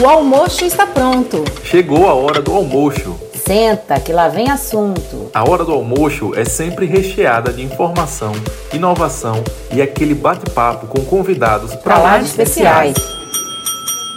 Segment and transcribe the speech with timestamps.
[0.00, 1.44] O almoço está pronto.
[1.62, 3.16] Chegou a hora do almoço.
[3.32, 5.30] Senta, que lá vem assunto.
[5.32, 8.32] A hora do almoço é sempre recheada de informação,
[8.72, 12.96] inovação e aquele bate-papo com convidados para lá de especiais.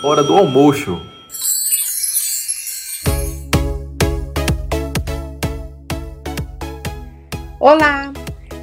[0.03, 0.99] Hora do almoço.
[7.59, 8.11] Olá,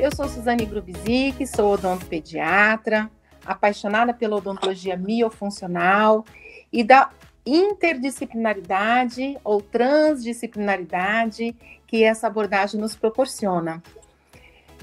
[0.01, 3.09] eu sou Suzane Grubzik, sou odontopediatra,
[3.45, 6.25] apaixonada pela odontologia miofuncional
[6.73, 7.11] e da
[7.47, 11.54] interdisciplinaridade ou transdisciplinaridade
[11.87, 13.82] que essa abordagem nos proporciona.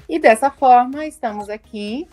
[0.08, 2.06] E dessa forma, estamos aqui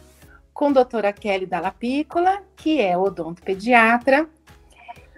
[0.53, 4.27] com a doutora Kelly Dalla Piccola, que é odontopediatra,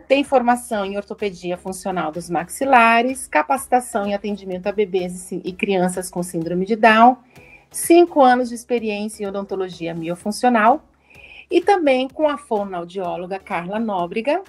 [0.07, 6.21] tem formação em ortopedia funcional dos maxilares, capacitação em atendimento a bebês e crianças com
[6.21, 7.17] síndrome de Down,
[7.69, 10.83] cinco anos de experiência em odontologia miofuncional
[11.51, 14.41] e também com a fonoaudióloga Carla Nóbrega,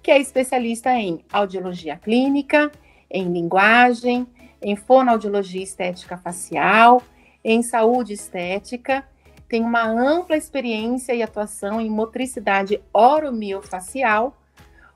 [0.00, 2.70] que é especialista em audiologia clínica,
[3.10, 4.24] em linguagem,
[4.62, 7.02] em fonoaudiologia estética facial,
[7.44, 9.04] em saúde estética,
[9.48, 14.36] tem uma ampla experiência e atuação em motricidade oromiofacial,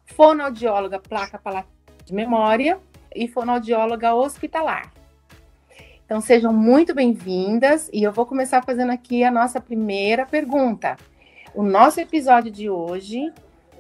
[0.05, 2.79] fonoaudióloga placa palatina de memória
[3.15, 4.93] e fonoaudióloga hospitalar.
[6.05, 10.97] Então sejam muito bem-vindas e eu vou começar fazendo aqui a nossa primeira pergunta.
[11.53, 13.33] O nosso episódio de hoje,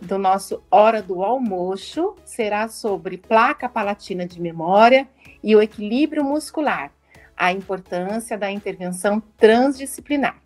[0.02, 5.08] do nosso Hora do Almoço, será sobre placa palatina de memória
[5.40, 6.90] e o equilíbrio muscular,
[7.36, 10.36] a importância da intervenção transdisciplinar.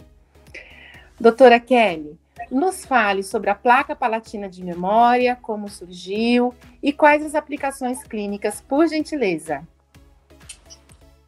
[1.19, 2.19] Doutora Kelly,
[2.51, 6.53] nos fale sobre a placa palatina de memória, como surgiu
[6.83, 9.67] e quais as aplicações clínicas, por gentileza.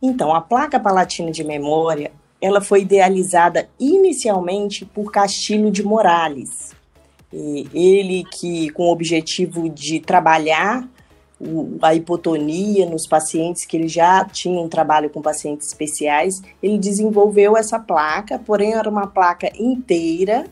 [0.02, 6.74] Então, a placa palatina de memória ela foi idealizada inicialmente por Castilho de Morales.
[7.32, 10.88] E ele que, com o objetivo de trabalhar
[11.40, 16.78] o, a hipotonia nos pacientes que ele já tinha um trabalho com pacientes especiais, ele
[16.78, 20.46] desenvolveu essa placa, porém era uma placa inteira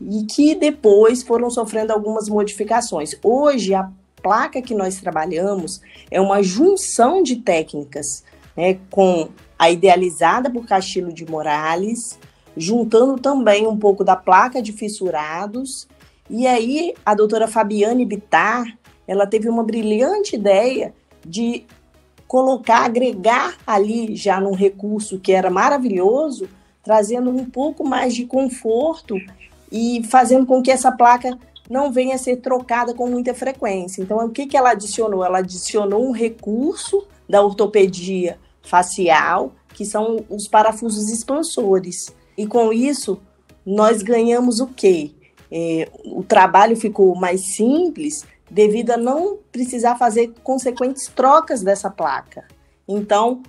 [0.00, 3.14] e que depois foram sofrendo algumas modificações.
[3.22, 3.88] Hoje a
[4.22, 5.80] placa que nós trabalhamos
[6.10, 8.24] é uma junção de técnicas,
[8.56, 9.28] né, com
[9.58, 12.18] a idealizada por Castilho de Morales,
[12.56, 15.88] juntando também um pouco da placa de fissurados.
[16.28, 18.66] E aí a doutora Fabiane Bitar,
[19.06, 20.94] ela teve uma brilhante ideia
[21.26, 21.64] de
[22.26, 26.48] colocar, agregar ali já num recurso que era maravilhoso,
[26.82, 29.16] trazendo um pouco mais de conforto
[29.70, 31.36] e fazendo com que essa placa
[31.68, 34.02] não venha a ser trocada com muita frequência.
[34.02, 35.24] Então, o que, que ela adicionou?
[35.24, 42.14] Ela adicionou um recurso da ortopedia facial, que são os parafusos expansores.
[42.36, 43.20] E com isso,
[43.64, 45.12] nós ganhamos o quê?
[45.50, 52.44] É, o trabalho ficou mais simples devido a não precisar fazer consequentes trocas dessa placa.
[52.86, 53.42] Então,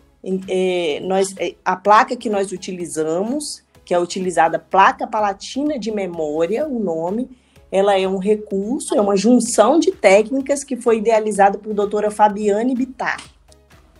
[0.47, 6.67] é, nós, é, a placa que nós utilizamos, que é utilizada placa palatina de memória,
[6.67, 7.29] o nome,
[7.71, 12.73] ela é um recurso, é uma junção de técnicas que foi idealizada por doutora Fabiane
[12.73, 13.34] Bittar.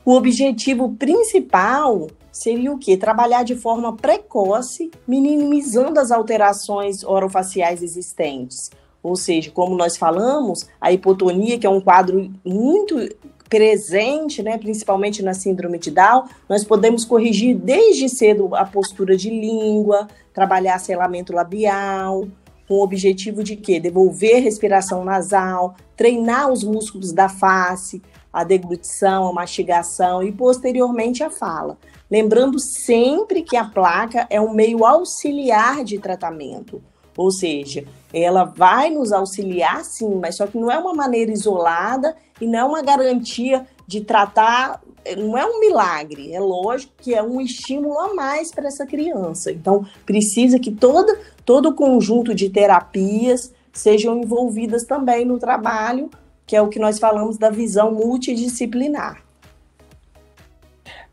[0.05, 2.95] O objetivo principal seria o quê?
[2.95, 8.69] Trabalhar de forma precoce, minimizando as alterações orofaciais existentes.
[9.01, 12.95] Ou seja, como nós falamos, a hipotonia, que é um quadro muito
[13.49, 19.31] presente, né, principalmente na síndrome de Down, nós podemos corrigir desde cedo a postura de
[19.31, 22.27] língua, trabalhar selamento labial,
[22.67, 23.79] com o objetivo de quê?
[23.79, 28.01] Devolver respiração nasal, treinar os músculos da face,
[28.35, 31.77] a deglutição, a mastigação e posteriormente a fala.
[32.11, 36.83] Lembrando sempre que a placa é um meio auxiliar de tratamento,
[37.15, 42.13] ou seja, ela vai nos auxiliar sim, mas só que não é uma maneira isolada
[42.41, 44.81] e não é uma garantia de tratar,
[45.17, 49.49] não é um milagre, é lógico que é um estímulo a mais para essa criança.
[49.49, 56.09] Então, precisa que toda, todo o conjunto de terapias sejam envolvidas também no trabalho
[56.45, 59.23] que é o que nós falamos da visão multidisciplinar.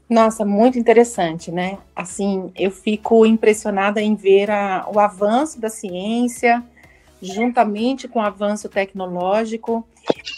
[0.09, 1.79] Nossa, muito interessante, né?
[1.97, 6.63] Assim, eu fico impressionada em ver a, o avanço da ciência,
[7.23, 9.87] juntamente com o avanço tecnológico,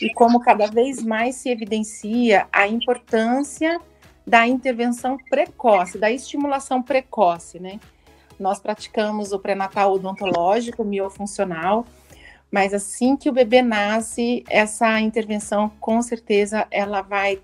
[0.00, 3.81] e como cada vez mais se evidencia a importância
[4.26, 7.81] da intervenção precoce, da estimulação precoce, né?
[8.38, 11.87] Nós praticamos o pré-natal odontológico miofuncional,
[12.55, 17.41] mas assim que o bebê nasce, essa intervenção com certeza ela vai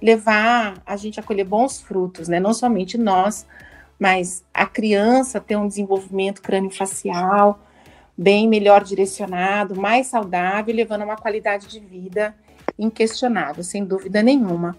[0.00, 2.40] levar a gente a colher bons frutos, né?
[2.40, 3.46] Não somente nós,
[3.98, 7.60] mas a criança ter um desenvolvimento crâniofacial,
[8.16, 12.34] bem melhor direcionado, mais saudável, levando a uma qualidade de vida
[12.78, 14.74] inquestionável, sem dúvida nenhuma.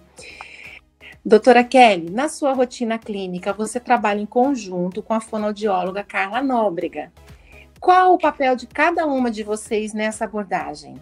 [1.24, 7.12] Doutora Kelly, na sua rotina clínica, você trabalha em conjunto com a fonoaudióloga Carla Nóbrega.
[7.80, 10.96] Qual o papel de cada uma de vocês nessa abordagem?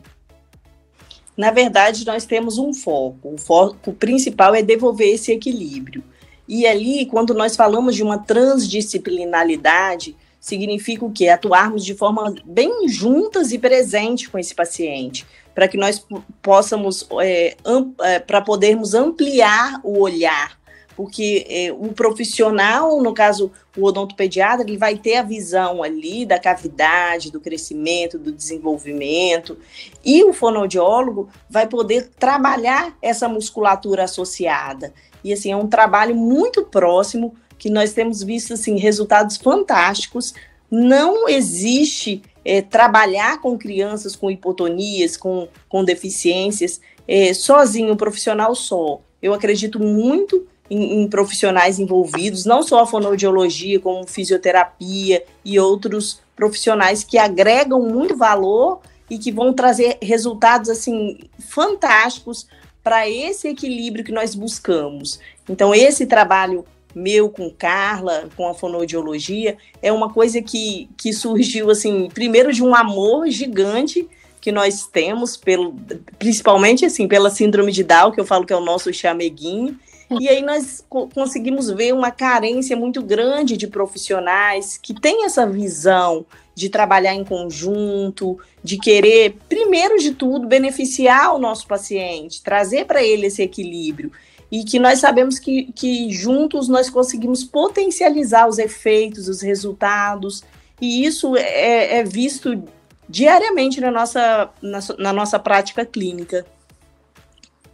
[1.37, 3.33] Na verdade, nós temos um foco.
[3.33, 6.03] O foco principal é devolver esse equilíbrio.
[6.47, 11.27] E ali, quando nós falamos de uma transdisciplinaridade, significa o quê?
[11.27, 15.25] Atuarmos de forma bem juntas e presente com esse paciente,
[15.55, 16.05] para que nós
[16.41, 17.57] possamos, é,
[18.03, 20.57] é, para podermos ampliar o olhar,
[20.95, 26.39] porque é, o profissional, no caso o odontopediatra, ele vai ter a visão ali da
[26.39, 29.57] cavidade, do crescimento, do desenvolvimento,
[30.03, 34.93] e o fonoaudiólogo vai poder trabalhar essa musculatura associada.
[35.23, 40.33] E assim, é um trabalho muito próximo que nós temos visto assim resultados fantásticos.
[40.71, 48.55] Não existe é, trabalhar com crianças com hipotonias, com, com deficiências, é, sozinho, um profissional
[48.55, 49.01] só.
[49.21, 56.19] Eu acredito muito em, em, profissionais envolvidos, não só a fonoaudiologia, como fisioterapia e outros
[56.35, 61.19] profissionais que agregam muito valor e que vão trazer resultados assim
[61.49, 62.47] fantásticos
[62.83, 65.19] para esse equilíbrio que nós buscamos.
[65.47, 66.65] Então esse trabalho
[66.95, 72.63] meu com Carla, com a fonoaudiologia, é uma coisa que, que surgiu assim, primeiro de
[72.63, 74.07] um amor gigante
[74.39, 75.75] que nós temos pelo
[76.17, 79.77] principalmente assim, pela síndrome de Down, que eu falo que é o nosso chameguinho,
[80.19, 86.25] e aí nós conseguimos ver uma carência muito grande de profissionais que têm essa visão
[86.53, 93.03] de trabalhar em conjunto, de querer, primeiro de tudo, beneficiar o nosso paciente, trazer para
[93.03, 94.11] ele esse equilíbrio.
[94.51, 100.43] E que nós sabemos que, que juntos nós conseguimos potencializar os efeitos, os resultados,
[100.79, 102.63] e isso é, é visto
[103.09, 106.45] diariamente na nossa, na, na nossa prática clínica.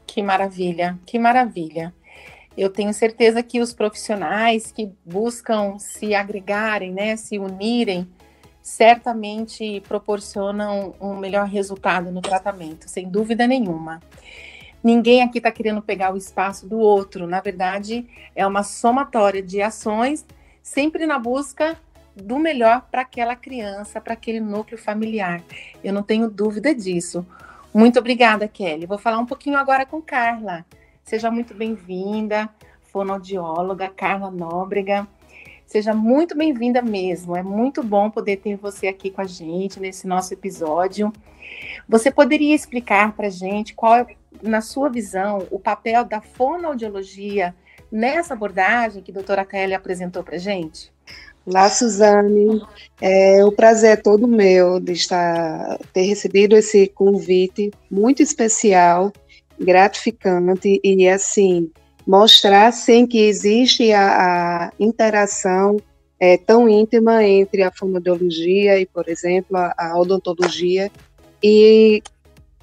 [0.08, 1.94] Que maravilha, que maravilha
[2.58, 8.08] eu tenho certeza que os profissionais que buscam se agregarem, né, se unirem,
[8.62, 14.00] certamente proporcionam um melhor resultado no tratamento, sem dúvida nenhuma.
[14.84, 19.62] Ninguém aqui está querendo pegar o espaço do outro, na verdade, é uma somatória de
[19.62, 20.26] ações,
[20.62, 21.78] sempre na busca
[22.16, 25.42] do melhor para aquela criança, para aquele núcleo familiar.
[25.84, 27.26] Eu não tenho dúvida disso.
[27.74, 28.86] Muito obrigada, Kelly.
[28.86, 30.66] Vou falar um pouquinho agora com Carla.
[31.12, 32.50] Seja muito bem-vinda,
[32.84, 35.06] fonoaudióloga Carla Nóbrega.
[35.66, 37.36] Seja muito bem-vinda mesmo.
[37.36, 41.12] É muito bom poder ter você aqui com a gente nesse nosso episódio.
[41.86, 44.08] Você poderia explicar para a gente qual é,
[44.42, 47.54] na sua visão, o papel da fonoaudiologia
[47.92, 50.94] nessa abordagem que a doutora Kelly apresentou para a gente?
[51.46, 52.62] Olá, Suzane.
[53.02, 59.12] É, o prazer é todo meu de estar, ter recebido esse convite muito especial
[59.64, 61.72] gratificante e assim
[62.06, 65.78] mostrar sim que existe a, a interação
[66.20, 70.92] é, tão íntima entre a fonoaudiologia e, por exemplo, a, a odontologia
[71.42, 72.02] e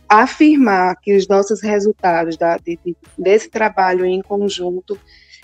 [0.08, 4.98] afirmar que os nossos resultados da, de, de, desse trabalho em conjunto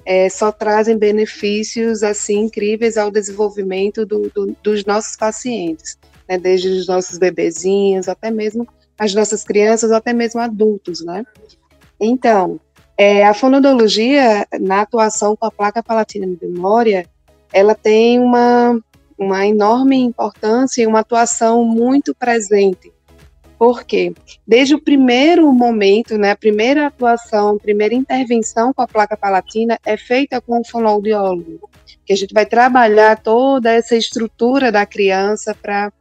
[0.06, 5.98] é, só trazem benefícios assim incríveis ao desenvolvimento do, do, dos nossos pacientes,
[6.28, 8.66] né, desde os nossos bebezinhos até mesmo
[8.98, 11.24] as nossas crianças ou até mesmo adultos, né?
[12.00, 12.60] Então,
[12.96, 17.06] é, a fonoaudiologia, na atuação com a placa palatina de memória,
[17.52, 18.80] ela tem uma,
[19.18, 22.92] uma enorme importância e uma atuação muito presente.
[23.58, 24.12] Por quê?
[24.46, 29.78] Desde o primeiro momento, né, a primeira atuação, a primeira intervenção com a placa palatina
[29.86, 31.70] é feita com o fonoaudiólogo,
[32.04, 35.92] que a gente vai trabalhar toda essa estrutura da criança para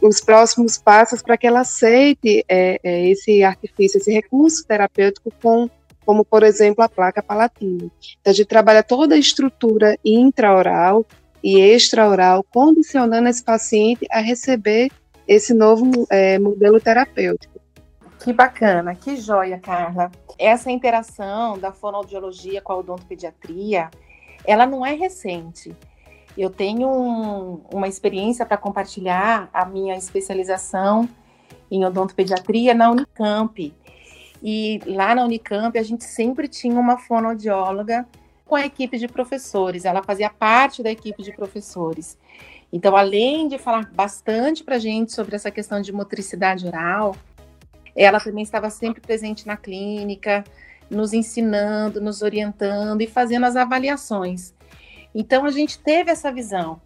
[0.00, 5.68] os próximos passos para que ela aceite é, é, esse artifício, esse recurso terapêutico com
[6.04, 7.90] como por exemplo a placa palatina.
[8.20, 11.04] Então a gente trabalha toda a estrutura intraoral
[11.42, 14.90] e extraoral, condicionando esse paciente a receber
[15.28, 17.60] esse novo é, modelo terapêutico.
[18.22, 20.10] Que bacana, que joia, Carla.
[20.38, 23.88] Essa interação da fonoaudiologia com a odontopediatria,
[24.44, 25.74] ela não é recente.
[26.36, 31.08] Eu tenho um, uma experiência para compartilhar a minha especialização
[31.70, 33.74] em odontopediatria na Unicamp.
[34.42, 38.06] E lá na Unicamp a gente sempre tinha uma fonoaudióloga
[38.50, 42.18] com a equipe de professores, ela fazia parte da equipe de professores.
[42.72, 47.14] Então, além de falar bastante para a gente sobre essa questão de motricidade oral,
[47.94, 50.42] ela também estava sempre presente na clínica,
[50.90, 54.52] nos ensinando, nos orientando e fazendo as avaliações.
[55.14, 56.80] Então a gente teve essa visão.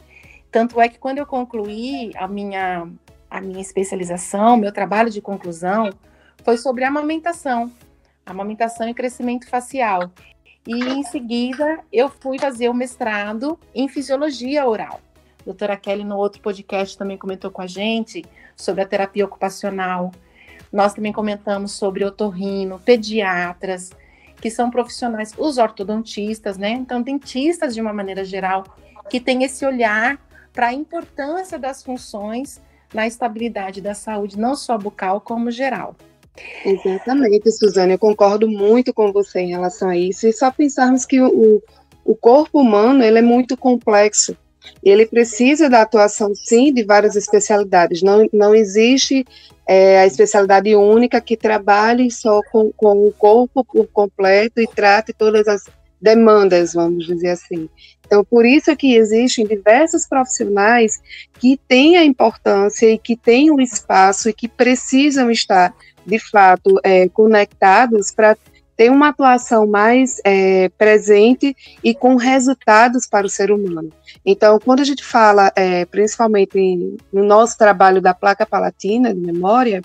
[0.51, 2.89] Tanto é que quando eu concluí a minha,
[3.31, 5.91] a minha especialização, meu trabalho de conclusão,
[6.45, 7.73] foi sobre amamentação,
[8.25, 10.13] amamentação e crescimento facial.
[10.67, 15.01] E em seguida eu fui fazer o mestrado em fisiologia oral.
[15.41, 18.25] A doutora Kelly, no outro podcast, também comentou com a gente
[18.57, 20.11] sobre a terapia ocupacional.
[20.73, 23.91] Nós também comentamos sobre otorrino, pediatras,
[24.41, 26.71] que são profissionais, os ortodontistas, né?
[26.71, 28.65] Então, dentistas de uma maneira geral,
[29.09, 30.19] que têm esse olhar
[30.53, 32.61] para a importância das funções
[32.93, 35.97] na estabilidade da saúde, não só bucal, como geral.
[36.65, 40.27] Exatamente, Suzane, eu concordo muito com você em relação a isso.
[40.27, 41.63] E só pensarmos que o,
[42.05, 44.37] o corpo humano ele é muito complexo.
[44.83, 48.03] Ele precisa da atuação, sim, de várias especialidades.
[48.03, 49.25] Não, não existe
[49.67, 55.13] é, a especialidade única que trabalhe só com, com o corpo por completo e trate
[55.13, 55.65] todas as
[56.01, 57.69] demandas, vamos dizer assim.
[58.07, 61.01] Então, por isso é que existem diversos profissionais
[61.41, 66.79] que têm a importância e que têm o espaço e que precisam estar, de fato,
[66.85, 68.37] é, conectados para
[68.77, 73.91] ter uma atuação mais é, presente e com resultados para o ser humano.
[74.25, 79.83] Então, quando a gente fala, é, principalmente no nosso trabalho da placa palatina de memória,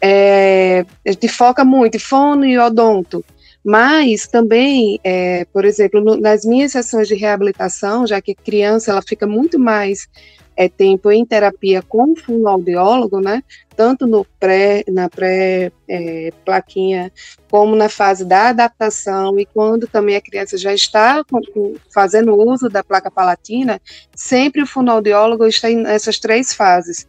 [0.00, 3.24] é, a gente foca muito em fono e odonto,
[3.64, 9.02] mas também, é, por exemplo, no, nas minhas sessões de reabilitação, já que criança ela
[9.02, 10.08] fica muito mais
[10.58, 13.44] é, tempo em terapia com o fonoaudiólogo, né?
[13.76, 17.10] Tanto no pré, na pré-plaquinha, é,
[17.48, 21.24] como na fase da adaptação e quando também a criança já está
[21.94, 23.80] fazendo uso da placa palatina,
[24.16, 27.06] sempre o fonoaudiólogo está nessas três fases.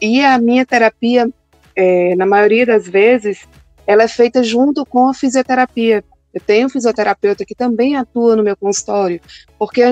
[0.00, 1.28] E a minha terapia,
[1.76, 3.46] é, na maioria das vezes,
[3.86, 6.02] ela é feita junto com a fisioterapia.
[6.32, 9.20] Eu tenho um fisioterapeuta que também atua no meu consultório,
[9.58, 9.82] porque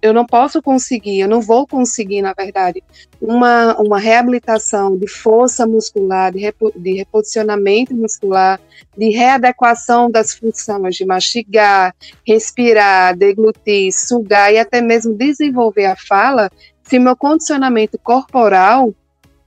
[0.00, 2.82] eu não posso conseguir, eu não vou conseguir, na verdade,
[3.20, 8.60] uma, uma reabilitação de força muscular, de, repo, de reposicionamento muscular,
[8.96, 11.94] de readequação das funções de mastigar,
[12.26, 16.50] respirar, deglutir, sugar e até mesmo desenvolver a fala,
[16.84, 18.94] se meu condicionamento corporal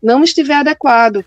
[0.02, 1.24] não estiver adequado.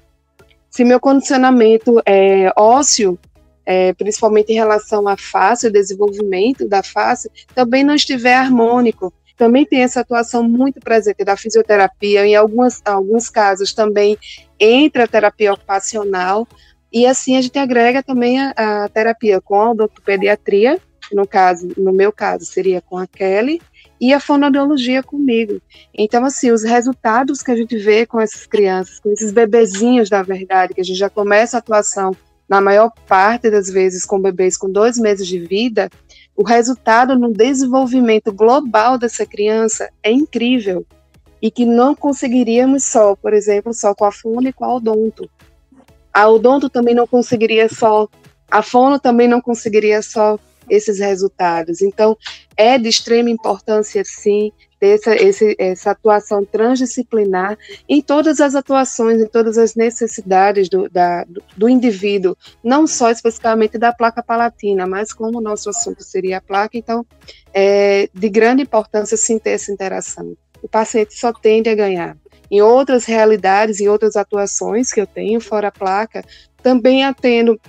[0.68, 3.18] Se meu condicionamento é, ósseo,
[3.66, 9.12] é, principalmente em relação à face, o desenvolvimento da face, também não estiver harmônico.
[9.37, 14.16] Também tem essa atuação muito presente da fisioterapia, em algumas, alguns casos também
[14.58, 16.49] entra a terapia ocupacional,
[16.90, 20.80] e assim a gente agrega também a, a terapia com a odontopediatria,
[21.12, 23.61] no caso, no meu caso, seria com a Kelly,
[24.00, 25.61] e a fonoaudiologia comigo.
[25.94, 30.23] Então, assim, os resultados que a gente vê com essas crianças, com esses bebezinhos, da
[30.23, 32.14] verdade, que a gente já começa a atuação,
[32.48, 35.90] na maior parte das vezes, com bebês com dois meses de vida,
[36.36, 40.84] o resultado no desenvolvimento global dessa criança é incrível.
[41.40, 45.28] E que não conseguiríamos só, por exemplo, só com a fono e com a odonto.
[46.12, 48.08] A odonto também não conseguiria só,
[48.50, 50.38] a fono também não conseguiria só
[50.68, 51.82] esses resultados.
[51.82, 52.16] Então,
[52.56, 59.21] é de extrema importância, sim, ter essa, esse, essa atuação transdisciplinar em todas as atuações,
[59.21, 65.12] em todas as necessidades do, da, do indivíduo, não só especificamente da placa palatina, mas
[65.12, 67.04] como o nosso assunto seria a placa, então,
[67.52, 70.37] é de grande importância, sim, ter essa interação.
[70.62, 72.16] O paciente só tende a ganhar.
[72.50, 76.25] Em outras realidades, em outras atuações que eu tenho, fora a placa,
[76.62, 77.61] também atendo,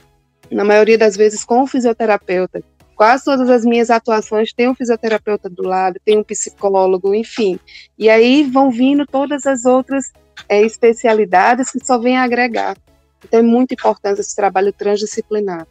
[0.51, 2.63] na maioria das vezes, com o fisioterapeuta,
[2.97, 7.59] quase todas as minhas atuações tem um fisioterapeuta do lado, tem um psicólogo, enfim.
[7.97, 10.11] E aí vão vindo todas as outras
[10.49, 12.75] é, especialidades que só vêm agregar.
[13.23, 15.67] Então é muito importante esse trabalho transdisciplinar.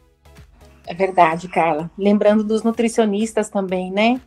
[0.85, 1.91] É verdade, Carla.
[1.97, 4.21] Lembrando dos nutricionistas também, né?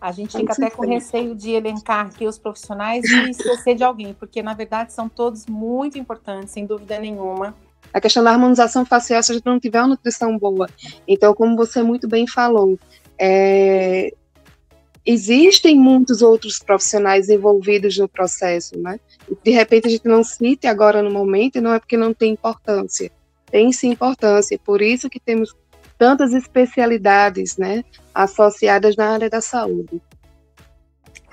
[0.00, 4.12] A gente fica até com receio de elencar aqui os profissionais e esquecer de alguém,
[4.12, 7.54] porque na verdade são todos muito importantes, sem dúvida nenhuma.
[7.92, 10.68] A questão da harmonização facial, se a gente não tiver uma nutrição boa.
[11.06, 12.78] Então, como você muito bem falou,
[13.18, 14.12] é,
[15.04, 18.98] existem muitos outros profissionais envolvidos no processo, né?
[19.44, 23.10] De repente a gente não cite agora no momento, não é porque não tem importância.
[23.50, 25.54] Tem sim importância, por isso que temos
[25.98, 27.84] tantas especialidades, né,
[28.14, 30.00] associadas na área da saúde.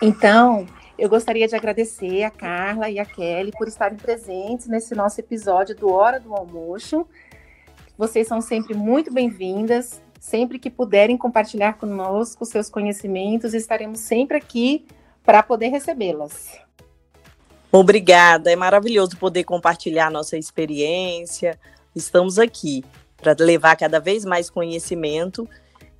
[0.02, 0.68] Então,
[1.00, 5.74] eu gostaria de agradecer a Carla e a Kelly por estarem presentes nesse nosso episódio
[5.74, 7.08] do Hora do Almoço.
[7.98, 10.02] Vocês são sempre muito bem-vindas.
[10.20, 14.86] Sempre que puderem compartilhar conosco seus conhecimentos, estaremos sempre aqui
[15.24, 16.60] para poder recebê-las.
[17.72, 21.58] Obrigada, é maravilhoso poder compartilhar nossa experiência.
[21.96, 22.84] Estamos aqui
[23.16, 25.48] para levar cada vez mais conhecimento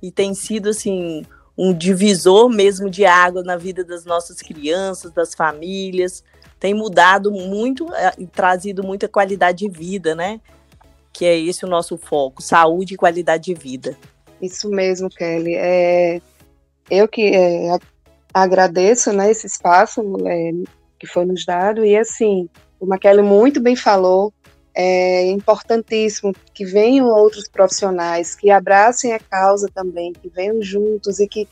[0.02, 1.24] e tem sido assim
[1.62, 6.24] um divisor mesmo de água na vida das nossas crianças, das famílias.
[6.58, 10.40] Tem mudado muito é, e trazido muita qualidade de vida, né?
[11.12, 13.94] Que é esse o nosso foco, saúde e qualidade de vida.
[14.40, 15.54] Isso mesmo, Kelly.
[15.54, 16.22] É,
[16.90, 17.78] eu que é,
[18.32, 20.52] agradeço né, esse espaço é,
[20.98, 22.48] que foi nos dado, e assim,
[22.78, 24.32] como a Kelly muito bem falou,
[24.82, 31.28] é importantíssimo que venham outros profissionais que abracem a causa também, que venham juntos e
[31.28, 31.46] que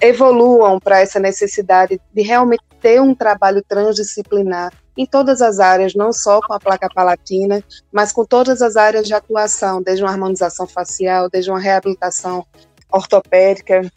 [0.00, 6.12] evoluam para essa necessidade de realmente ter um trabalho transdisciplinar em todas as áreas, não
[6.12, 7.62] só com a placa palatina,
[7.92, 12.44] mas com todas as áreas de atuação, desde uma harmonização facial, desde uma reabilitação
[12.90, 13.88] ortopédica,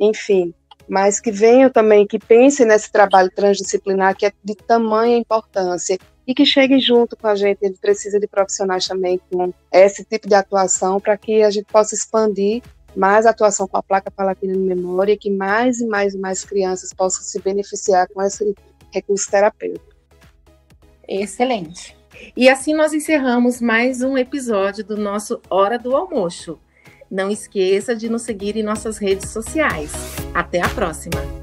[0.00, 0.54] enfim,
[0.88, 6.34] mas que venham também, que pensem nesse trabalho transdisciplinar que é de tamanha importância e
[6.34, 7.58] que chegue junto com a gente.
[7.62, 11.94] Ele precisa de profissionais também com esse tipo de atuação para que a gente possa
[11.94, 12.62] expandir
[12.94, 16.18] mais a atuação com a placa palatina de memória e que mais e mais e
[16.18, 18.54] mais crianças possam se beneficiar com esse
[18.90, 19.92] recurso terapêutico.
[21.08, 21.96] Excelente.
[22.36, 26.58] E assim nós encerramos mais um episódio do nosso Hora do Almoço.
[27.10, 29.92] Não esqueça de nos seguir em nossas redes sociais.
[30.34, 31.41] Até a próxima!